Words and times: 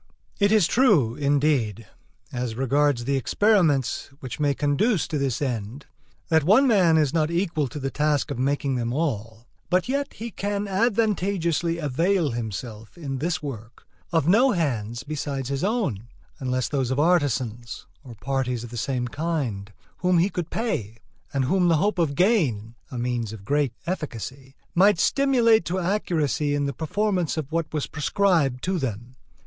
It 0.39 0.51
is 0.51 0.65
true, 0.65 1.13
indeed, 1.13 1.85
as 2.33 2.55
regards 2.55 3.05
the 3.05 3.17
experiments 3.17 4.07
which 4.19 4.39
may 4.39 4.55
conduce 4.55 5.07
to 5.07 5.19
this 5.19 5.43
end, 5.43 5.85
that 6.29 6.43
one 6.43 6.65
man 6.65 6.97
is 6.97 7.13
not 7.13 7.29
equal 7.29 7.67
to 7.67 7.77
the 7.79 7.91
task 7.91 8.31
of 8.31 8.39
making 8.39 8.73
them 8.77 8.93
all; 8.93 9.45
but 9.69 9.87
yet 9.87 10.13
he 10.13 10.31
can 10.31 10.67
advantageously 10.67 11.77
avail 11.77 12.31
himself, 12.31 12.97
in 12.97 13.19
this 13.19 13.43
work, 13.43 13.85
of 14.11 14.27
no 14.27 14.53
hands 14.53 15.03
besides 15.03 15.49
his 15.49 15.63
own, 15.63 16.07
unless 16.39 16.67
those 16.67 16.89
of 16.89 16.99
artisans, 16.99 17.85
or 18.03 18.15
parties 18.15 18.63
of 18.63 18.71
the 18.71 18.77
same 18.77 19.07
kind, 19.07 19.71
whom 19.99 20.17
he 20.17 20.31
could 20.31 20.49
pay, 20.49 20.97
and 21.31 21.45
whom 21.45 21.67
the 21.67 21.77
hope 21.77 21.99
of 21.99 22.15
gain 22.15 22.73
(a 22.89 22.97
means 22.97 23.31
of 23.31 23.45
great 23.45 23.73
efficacy) 23.85 24.55
might 24.73 24.97
stimulate 24.99 25.63
to 25.63 25.77
accuracy 25.77 26.55
in 26.55 26.65
the 26.65 26.73
performance 26.73 27.37
of 27.37 27.51
what 27.51 27.71
was 27.71 27.85
prescribed 27.85 28.63
to 28.63 28.79
them. 28.79 29.15